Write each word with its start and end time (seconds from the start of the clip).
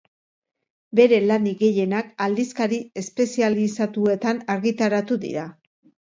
Bere 0.99 1.17
lanik 1.31 1.59
gehienak 1.65 2.07
aldizkari 2.27 2.79
espezializatuetan 3.01 4.41
argitaratu 4.55 5.19
dira. 5.27 5.45